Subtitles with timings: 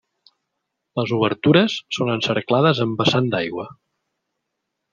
[0.99, 3.69] Les obertures són encerclades amb vessant d'aigua.